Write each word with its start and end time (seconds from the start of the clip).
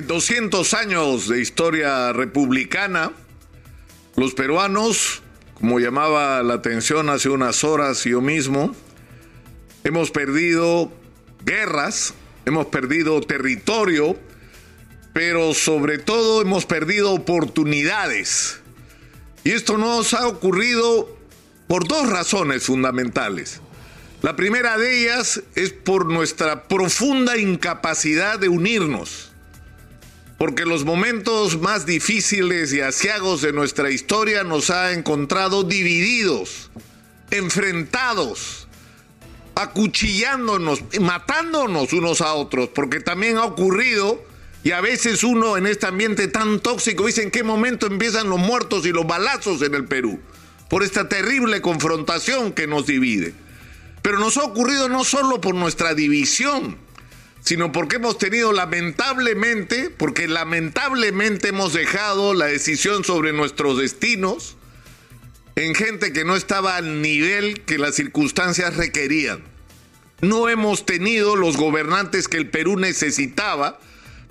En 0.00 0.06
200 0.06 0.72
años 0.72 1.28
de 1.28 1.42
historia 1.42 2.14
republicana, 2.14 3.12
los 4.16 4.32
peruanos, 4.32 5.20
como 5.52 5.78
llamaba 5.78 6.42
la 6.42 6.54
atención 6.54 7.10
hace 7.10 7.28
unas 7.28 7.64
horas 7.64 8.04
yo 8.04 8.22
mismo, 8.22 8.74
hemos 9.84 10.10
perdido 10.10 10.90
guerras, 11.44 12.14
hemos 12.46 12.64
perdido 12.68 13.20
territorio, 13.20 14.16
pero 15.12 15.52
sobre 15.52 15.98
todo 15.98 16.40
hemos 16.40 16.64
perdido 16.64 17.12
oportunidades. 17.12 18.58
Y 19.44 19.50
esto 19.50 19.76
nos 19.76 20.14
ha 20.14 20.28
ocurrido 20.28 21.14
por 21.68 21.86
dos 21.86 22.08
razones 22.08 22.62
fundamentales. 22.62 23.60
La 24.22 24.34
primera 24.34 24.78
de 24.78 25.02
ellas 25.02 25.42
es 25.56 25.74
por 25.74 26.06
nuestra 26.06 26.68
profunda 26.68 27.36
incapacidad 27.36 28.38
de 28.38 28.48
unirnos 28.48 29.29
porque 30.40 30.64
los 30.64 30.86
momentos 30.86 31.60
más 31.60 31.84
difíciles 31.84 32.72
y 32.72 32.80
asiagos 32.80 33.42
de 33.42 33.52
nuestra 33.52 33.90
historia 33.90 34.42
nos 34.42 34.70
ha 34.70 34.92
encontrado 34.92 35.64
divididos, 35.64 36.70
enfrentados, 37.30 38.66
acuchillándonos, 39.54 40.82
matándonos 40.98 41.92
unos 41.92 42.22
a 42.22 42.32
otros, 42.32 42.70
porque 42.70 43.00
también 43.00 43.36
ha 43.36 43.44
ocurrido, 43.44 44.24
y 44.64 44.70
a 44.70 44.80
veces 44.80 45.24
uno 45.24 45.58
en 45.58 45.66
este 45.66 45.86
ambiente 45.86 46.26
tan 46.26 46.60
tóxico 46.60 47.04
dice 47.04 47.22
en 47.22 47.30
qué 47.30 47.42
momento 47.42 47.86
empiezan 47.86 48.30
los 48.30 48.38
muertos 48.38 48.86
y 48.86 48.92
los 48.92 49.06
balazos 49.06 49.60
en 49.60 49.74
el 49.74 49.84
Perú, 49.84 50.20
por 50.70 50.82
esta 50.82 51.06
terrible 51.06 51.60
confrontación 51.60 52.52
que 52.52 52.66
nos 52.66 52.86
divide. 52.86 53.34
Pero 54.00 54.18
nos 54.18 54.38
ha 54.38 54.44
ocurrido 54.44 54.88
no 54.88 55.04
solo 55.04 55.42
por 55.42 55.54
nuestra 55.54 55.92
división, 55.92 56.78
sino 57.40 57.72
porque 57.72 57.96
hemos 57.96 58.18
tenido 58.18 58.52
lamentablemente, 58.52 59.90
porque 59.90 60.28
lamentablemente 60.28 61.48
hemos 61.48 61.72
dejado 61.72 62.34
la 62.34 62.46
decisión 62.46 63.04
sobre 63.04 63.32
nuestros 63.32 63.78
destinos 63.78 64.56
en 65.56 65.74
gente 65.74 66.12
que 66.12 66.24
no 66.24 66.36
estaba 66.36 66.76
al 66.76 67.02
nivel 67.02 67.62
que 67.62 67.78
las 67.78 67.94
circunstancias 67.94 68.76
requerían. 68.76 69.42
No 70.20 70.48
hemos 70.48 70.84
tenido 70.84 71.34
los 71.34 71.56
gobernantes 71.56 72.28
que 72.28 72.36
el 72.36 72.50
Perú 72.50 72.76
necesitaba, 72.76 73.80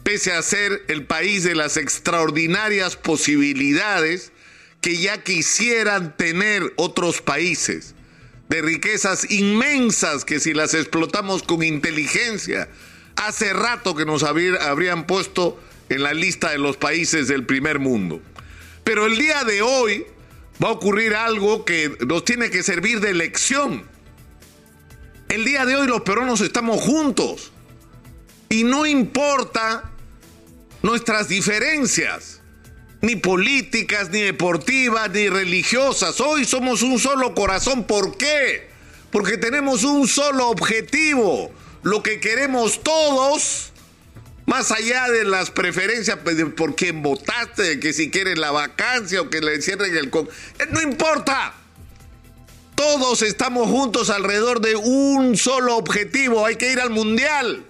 pese 0.03 0.31
a 0.31 0.41
ser 0.41 0.83
el 0.87 1.05
país 1.05 1.43
de 1.43 1.55
las 1.55 1.77
extraordinarias 1.77 2.95
posibilidades 2.95 4.31
que 4.81 4.97
ya 4.97 5.23
quisieran 5.23 6.15
tener 6.15 6.73
otros 6.77 7.21
países, 7.21 7.95
de 8.49 8.61
riquezas 8.61 9.29
inmensas 9.29 10.25
que 10.25 10.39
si 10.39 10.53
las 10.53 10.73
explotamos 10.73 11.43
con 11.43 11.63
inteligencia, 11.63 12.69
hace 13.19 13.53
rato 13.53 13.95
que 13.95 14.05
nos 14.05 14.23
habrían 14.23 15.05
puesto 15.05 15.59
en 15.89 16.03
la 16.03 16.13
lista 16.13 16.51
de 16.51 16.57
los 16.57 16.77
países 16.77 17.27
del 17.27 17.45
primer 17.45 17.79
mundo. 17.79 18.21
Pero 18.83 19.05
el 19.05 19.17
día 19.17 19.43
de 19.43 19.61
hoy 19.61 20.05
va 20.63 20.69
a 20.69 20.71
ocurrir 20.71 21.15
algo 21.15 21.65
que 21.65 21.97
nos 22.07 22.23
tiene 22.23 22.49
que 22.49 22.63
servir 22.63 23.01
de 23.01 23.13
lección. 23.13 23.83
El 25.27 25.45
día 25.45 25.65
de 25.65 25.75
hoy 25.75 25.87
los 25.87 26.01
peruanos 26.01 26.41
estamos 26.41 26.81
juntos 26.81 27.51
y 28.47 28.63
no 28.63 28.85
importa 28.85 29.91
nuestras 30.81 31.27
diferencias, 31.27 32.41
ni 33.01 33.15
políticas, 33.15 34.09
ni 34.09 34.21
deportivas, 34.21 35.11
ni 35.11 35.29
religiosas. 35.29 36.19
Hoy 36.19 36.45
somos 36.45 36.81
un 36.81 36.99
solo 36.99 37.35
corazón. 37.35 37.85
¿Por 37.85 38.17
qué? 38.17 38.69
Porque 39.11 39.37
tenemos 39.37 39.83
un 39.83 40.07
solo 40.07 40.47
objetivo 40.49 41.51
lo 41.83 42.03
que 42.03 42.19
queremos 42.19 42.83
todos, 42.83 43.71
más 44.45 44.71
allá 44.71 45.09
de 45.09 45.23
las 45.23 45.51
preferencias 45.51 46.19
por 46.55 46.75
quién 46.75 47.01
votaste, 47.01 47.79
que 47.79 47.93
si 47.93 48.09
quieres 48.09 48.37
la 48.37 48.51
vacancia 48.51 49.21
o 49.21 49.29
que 49.29 49.41
le 49.41 49.55
encierren 49.55 49.95
el... 49.95 50.09
Con... 50.09 50.27
Eh, 50.27 50.65
no 50.71 50.81
importa. 50.81 51.53
Todos 52.75 53.21
estamos 53.21 53.69
juntos 53.69 54.09
alrededor 54.09 54.61
de 54.61 54.75
un 54.75 55.37
solo 55.37 55.75
objetivo. 55.75 56.45
Hay 56.45 56.55
que 56.55 56.71
ir 56.71 56.79
al 56.79 56.89
mundial. 56.89 57.65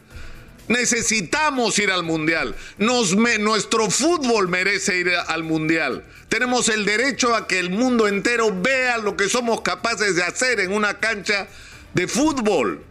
Necesitamos 0.67 1.79
ir 1.79 1.89
al 1.89 2.03
mundial. 2.03 2.55
Nuestro 2.77 3.89
fútbol 3.89 4.47
merece 4.47 4.99
ir 4.99 5.09
al 5.09 5.43
mundial. 5.43 6.05
Tenemos 6.29 6.69
el 6.69 6.85
derecho 6.85 7.35
a 7.35 7.47
que 7.47 7.57
el 7.57 7.71
mundo 7.71 8.07
entero 8.07 8.55
vea 8.55 8.99
lo 8.99 9.17
que 9.17 9.29
somos 9.29 9.61
capaces 9.61 10.15
de 10.15 10.23
hacer 10.23 10.59
en 10.59 10.71
una 10.71 10.99
cancha 10.99 11.47
de 11.95 12.07
fútbol. 12.07 12.83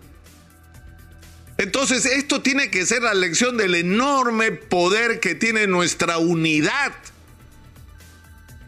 Entonces, 1.59 2.07
esto 2.07 2.41
tiene 2.41 2.71
que 2.71 2.87
ser 2.87 3.03
la 3.03 3.15
lección 3.15 3.57
del 3.57 3.75
enorme 3.75 4.53
poder 4.53 5.19
que 5.19 5.35
tiene 5.35 5.67
nuestra 5.67 6.19
unidad. 6.19 6.93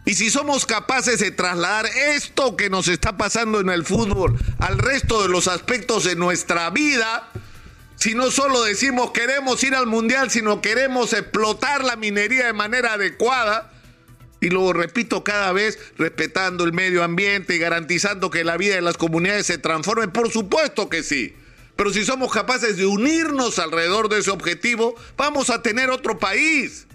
Y 0.05 0.15
si 0.15 0.29
somos 0.29 0.67
capaces 0.67 1.21
de 1.21 1.31
trasladar 1.31 1.87
esto 1.87 2.57
que 2.57 2.69
nos 2.69 2.89
está 2.89 3.17
pasando 3.17 3.61
en 3.61 3.71
el 3.71 3.85
fútbol 3.85 4.37
al 4.59 4.79
resto 4.79 5.23
de 5.23 5.29
los 5.29 5.47
aspectos 5.47 6.03
de 6.03 6.17
nuestra 6.17 6.69
vida, 6.71 7.29
si 7.95 8.15
no 8.15 8.33
solo 8.33 8.65
decimos 8.65 9.13
queremos 9.13 9.63
ir 9.63 9.77
al 9.77 9.87
mundial, 9.87 10.29
sino 10.29 10.61
queremos 10.61 11.13
explotar 11.13 11.85
la 11.85 11.95
minería 11.95 12.47
de 12.47 12.55
manera 12.55 12.95
adecuada, 12.95 13.73
y 14.41 14.49
lo 14.49 14.73
repito 14.73 15.23
cada 15.23 15.53
vez, 15.53 15.79
respetando 15.97 16.65
el 16.65 16.73
medio 16.73 17.05
ambiente 17.05 17.55
y 17.55 17.59
garantizando 17.59 18.31
que 18.31 18.43
la 18.43 18.57
vida 18.57 18.75
de 18.75 18.81
las 18.81 18.97
comunidades 18.97 19.47
se 19.47 19.59
transforme, 19.59 20.09
por 20.09 20.33
supuesto 20.33 20.89
que 20.89 21.05
sí. 21.05 21.37
Pero 21.81 21.95
si 21.95 22.05
somos 22.05 22.31
capaces 22.31 22.77
de 22.77 22.85
unirnos 22.85 23.59
alrededor 23.59 24.11
de 24.11 24.19
ese 24.19 24.31
objetivo, 24.31 24.95
vamos 25.17 25.49
a 25.49 25.63
tener 25.63 25.89
otro 25.89 26.19
país. 26.19 26.87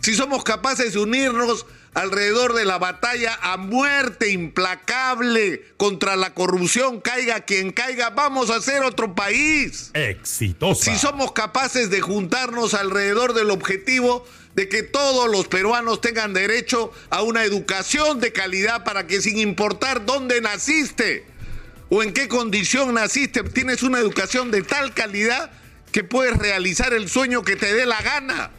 Si 0.00 0.14
somos 0.14 0.42
capaces 0.42 0.94
de 0.94 1.00
unirnos 1.00 1.66
alrededor 1.92 2.54
de 2.54 2.64
la 2.64 2.78
batalla 2.78 3.38
a 3.42 3.58
muerte 3.58 4.30
implacable 4.30 5.66
contra 5.76 6.16
la 6.16 6.32
corrupción, 6.32 7.02
caiga 7.02 7.40
quien 7.40 7.72
caiga, 7.72 8.08
vamos 8.08 8.48
a 8.48 8.62
ser 8.62 8.84
otro 8.84 9.14
país. 9.14 9.90
Exitosa. 9.92 10.94
Si 10.94 10.98
somos 10.98 11.32
capaces 11.32 11.90
de 11.90 12.00
juntarnos 12.00 12.72
alrededor 12.72 13.34
del 13.34 13.50
objetivo 13.50 14.24
de 14.54 14.70
que 14.70 14.82
todos 14.82 15.30
los 15.30 15.46
peruanos 15.46 16.00
tengan 16.00 16.32
derecho 16.32 16.90
a 17.10 17.20
una 17.20 17.44
educación 17.44 18.18
de 18.20 18.32
calidad 18.32 18.82
para 18.82 19.06
que 19.06 19.20
sin 19.20 19.38
importar 19.38 20.06
dónde 20.06 20.40
naciste, 20.40 21.35
o 21.88 22.02
en 22.02 22.12
qué 22.12 22.28
condición 22.28 22.94
naciste, 22.94 23.42
tienes 23.44 23.82
una 23.82 23.98
educación 23.98 24.50
de 24.50 24.62
tal 24.62 24.94
calidad 24.94 25.50
que 25.92 26.04
puedes 26.04 26.36
realizar 26.36 26.92
el 26.92 27.08
sueño 27.08 27.42
que 27.42 27.56
te 27.56 27.72
dé 27.72 27.86
la 27.86 28.00
gana. 28.02 28.50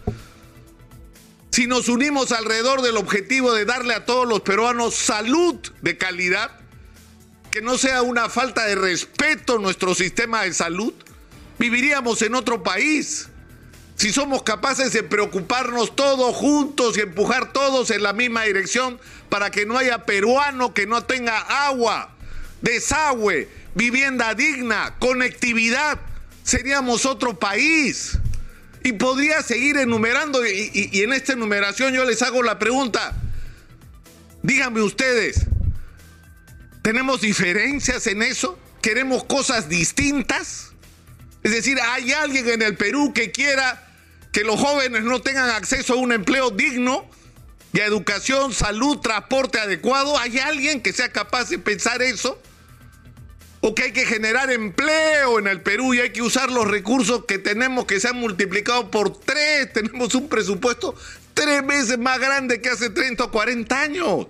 Si 1.52 1.68
nos 1.68 1.90
unimos 1.90 2.32
alrededor 2.32 2.82
del 2.82 2.98
objetivo 2.98 3.54
de 3.54 3.66
darle 3.66 3.94
a 3.94 4.06
todos 4.06 4.28
los 4.28 4.42
peruanos 4.42 4.96
salud 4.96 5.56
de 5.82 5.98
calidad, 5.98 6.52
que 7.52 7.62
no 7.62 7.78
sea 7.78 8.02
una 8.02 8.30
falta 8.30 8.66
de 8.66 8.76
respeto 8.76 9.58
nuestro 9.58 9.96
sistema 9.96 10.44
de 10.44 10.54
salud, 10.54 10.94
viviríamos 11.58 12.22
en 12.22 12.36
otro 12.36 12.64
país. 12.64 13.30
Si 13.96 14.14
somos 14.14 14.44
capaces 14.44 14.94
de 14.94 15.02
preocuparnos 15.02 15.96
todos 15.96 16.36
juntos 16.36 16.98
y 16.98 17.02
empujar 17.02 17.52
todos 17.52 17.90
en 17.90 18.04
la 18.04 18.14
misma 18.14 18.44
dirección 18.44 19.00
para 19.30 19.50
que 19.50 19.66
no 19.66 19.78
haya 19.78 20.06
peruano 20.06 20.76
que 20.76 20.86
no 20.86 21.04
tenga 21.06 21.40
agua, 21.40 22.17
desagüe, 22.62 23.48
vivienda 23.76 24.34
digna, 24.34 24.96
conectividad, 25.00 26.00
seríamos 26.44 27.06
otro 27.06 27.38
país. 27.38 28.18
Y 28.84 28.94
podría 28.94 29.42
seguir 29.42 29.78
enumerando, 29.78 30.46
y, 30.46 30.90
en 31.02 31.12
esta 31.12 31.34
enumeración 31.34 31.94
yo 31.94 32.06
les 32.06 32.22
hago 32.22 32.42
la 32.42 32.58
pregunta, 32.58 33.16
díganme 34.44 34.82
ustedes, 34.82 35.46
¿tenemos 36.82 37.22
diferencias 37.22 38.08
en 38.08 38.24
eso? 38.24 38.58
¿Queremos 38.82 39.26
cosas 39.26 39.68
distintas? 39.68 40.72
Es 41.44 41.52
decir, 41.52 41.78
¿hay 41.82 42.14
alguien 42.14 42.48
en 42.50 42.62
el 42.62 42.78
Perú 42.78 43.12
que 43.14 43.32
quiera 43.32 43.84
que 44.32 44.44
los 44.44 44.60
jóvenes 44.60 45.04
no 45.04 45.22
tengan 45.22 45.50
acceso 45.50 45.94
a 45.94 45.98
un 45.98 46.14
empleo 46.14 46.52
digno? 46.52 47.10
A 47.80 47.86
educación, 47.86 48.54
salud, 48.54 48.98
transporte 49.00 49.60
adecuado. 49.60 50.18
¿Hay 50.18 50.40
alguien 50.40 50.82
que 50.82 50.94
sea 50.94 51.12
capaz 51.12 51.50
de 51.50 51.60
pensar 51.60 52.02
eso? 52.02 52.42
¿O 53.62 53.74
que 53.76 53.84
hay 53.84 53.92
que 53.92 54.06
generar 54.06 54.52
empleo 54.52 55.40
en 55.40 55.48
el 55.48 55.62
Perú 55.62 55.94
y 55.94 56.00
hay 56.00 56.12
que 56.12 56.22
usar 56.22 56.52
los 56.52 56.68
recursos 56.68 57.26
que 57.26 57.40
tenemos 57.40 57.86
que 57.86 58.00
se 58.00 58.08
han 58.08 58.18
multiplicado 58.18 58.90
por 58.92 59.20
tres? 59.20 59.74
Tenemos 59.74 60.14
un 60.16 60.30
presupuesto 60.30 60.96
tres 61.34 61.66
veces 61.66 61.98
más 61.98 62.20
grande 62.20 62.62
que 62.62 62.70
hace 62.70 62.90
30 62.90 63.26
o 63.26 63.32
40 63.32 63.82
años. 63.82 64.28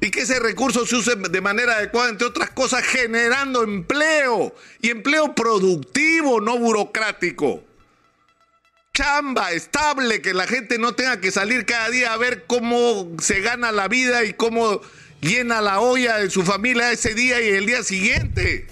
Y 0.00 0.10
que 0.10 0.22
ese 0.22 0.40
recurso 0.40 0.84
se 0.84 0.96
use 0.96 1.14
de 1.14 1.40
manera 1.40 1.76
adecuada, 1.76 2.10
entre 2.10 2.26
otras 2.26 2.50
cosas, 2.50 2.82
generando 2.84 3.62
empleo. 3.62 4.54
Y 4.80 4.90
empleo 4.90 5.34
productivo, 5.34 6.40
no 6.40 6.58
burocrático 6.58 7.62
chamba 8.92 9.52
estable, 9.52 10.20
que 10.20 10.34
la 10.34 10.46
gente 10.46 10.78
no 10.78 10.94
tenga 10.94 11.20
que 11.20 11.30
salir 11.30 11.64
cada 11.64 11.88
día 11.88 12.12
a 12.12 12.16
ver 12.18 12.44
cómo 12.46 13.10
se 13.20 13.40
gana 13.40 13.72
la 13.72 13.88
vida 13.88 14.24
y 14.24 14.34
cómo 14.34 14.82
llena 15.20 15.60
la 15.62 15.80
olla 15.80 16.18
de 16.18 16.28
su 16.30 16.42
familia 16.42 16.92
ese 16.92 17.14
día 17.14 17.40
y 17.40 17.48
el 17.48 17.66
día 17.66 17.82
siguiente. 17.82 18.66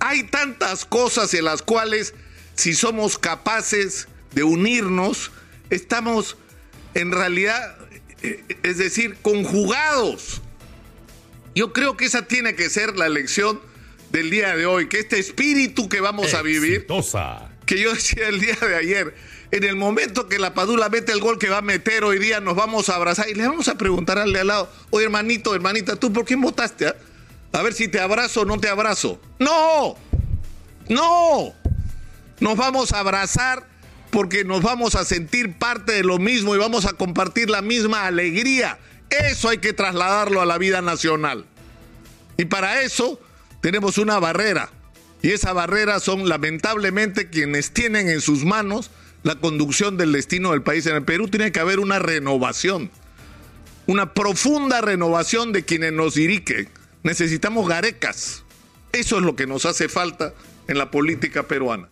Hay 0.00 0.24
tantas 0.24 0.84
cosas 0.84 1.32
en 1.34 1.44
las 1.44 1.62
cuales 1.62 2.14
si 2.56 2.74
somos 2.74 3.16
capaces 3.18 4.08
de 4.32 4.42
unirnos, 4.42 5.30
estamos 5.70 6.36
en 6.94 7.12
realidad, 7.12 7.76
eh, 8.22 8.42
es 8.64 8.78
decir, 8.78 9.16
conjugados. 9.22 10.42
Yo 11.54 11.72
creo 11.72 11.96
que 11.96 12.06
esa 12.06 12.26
tiene 12.26 12.56
que 12.56 12.68
ser 12.70 12.96
la 12.96 13.08
lección 13.08 13.60
del 14.10 14.30
día 14.30 14.56
de 14.56 14.66
hoy, 14.66 14.88
que 14.88 14.98
este 14.98 15.20
espíritu 15.20 15.88
que 15.88 16.00
vamos 16.00 16.34
a 16.34 16.42
vivir, 16.42 16.86
que 17.66 17.80
yo 17.80 17.92
decía 17.94 18.28
el 18.28 18.40
día 18.40 18.56
de 18.60 18.76
ayer, 18.76 19.14
en 19.50 19.64
el 19.64 19.76
momento 19.76 20.28
que 20.28 20.38
la 20.38 20.54
Padula 20.54 20.88
mete 20.88 21.12
el 21.12 21.20
gol 21.20 21.38
que 21.38 21.48
va 21.48 21.58
a 21.58 21.62
meter 21.62 22.04
hoy 22.04 22.18
día, 22.18 22.40
nos 22.40 22.56
vamos 22.56 22.88
a 22.88 22.96
abrazar 22.96 23.28
y 23.28 23.34
le 23.34 23.46
vamos 23.46 23.68
a 23.68 23.76
preguntar 23.76 24.18
al 24.18 24.32
de 24.32 24.40
al 24.40 24.48
lado, 24.48 24.70
oye 24.90 25.04
hermanito, 25.04 25.54
hermanita, 25.54 25.96
¿tú 25.96 26.12
por 26.12 26.24
quién 26.24 26.40
votaste? 26.40 26.88
Ah? 26.88 26.96
A 27.52 27.62
ver 27.62 27.72
si 27.72 27.86
te 27.86 28.00
abrazo 28.00 28.40
o 28.40 28.44
no 28.44 28.58
te 28.58 28.68
abrazo. 28.68 29.20
No, 29.38 29.96
no, 30.88 31.54
nos 32.40 32.56
vamos 32.56 32.92
a 32.92 32.98
abrazar 32.98 33.64
porque 34.10 34.44
nos 34.44 34.62
vamos 34.62 34.96
a 34.96 35.04
sentir 35.04 35.56
parte 35.56 35.92
de 35.92 36.02
lo 36.02 36.18
mismo 36.18 36.54
y 36.54 36.58
vamos 36.58 36.84
a 36.84 36.94
compartir 36.94 37.48
la 37.48 37.62
misma 37.62 38.06
alegría. 38.06 38.78
Eso 39.08 39.48
hay 39.48 39.58
que 39.58 39.72
trasladarlo 39.72 40.40
a 40.40 40.46
la 40.46 40.58
vida 40.58 40.82
nacional. 40.82 41.46
Y 42.36 42.46
para 42.46 42.82
eso 42.82 43.20
tenemos 43.60 43.98
una 43.98 44.18
barrera. 44.18 44.70
Y 45.24 45.32
esa 45.32 45.54
barrera 45.54 46.00
son 46.00 46.28
lamentablemente 46.28 47.30
quienes 47.30 47.70
tienen 47.70 48.10
en 48.10 48.20
sus 48.20 48.44
manos 48.44 48.90
la 49.22 49.36
conducción 49.36 49.96
del 49.96 50.12
destino 50.12 50.50
del 50.50 50.60
país. 50.60 50.84
En 50.84 50.96
el 50.96 51.02
Perú 51.02 51.28
tiene 51.28 51.50
que 51.50 51.60
haber 51.60 51.80
una 51.80 51.98
renovación, 51.98 52.90
una 53.86 54.12
profunda 54.12 54.82
renovación 54.82 55.52
de 55.52 55.64
quienes 55.64 55.94
nos 55.94 56.16
dirigen. 56.16 56.68
Necesitamos 57.04 57.66
garecas. 57.66 58.44
Eso 58.92 59.16
es 59.16 59.22
lo 59.22 59.34
que 59.34 59.46
nos 59.46 59.64
hace 59.64 59.88
falta 59.88 60.34
en 60.68 60.76
la 60.76 60.90
política 60.90 61.44
peruana. 61.44 61.88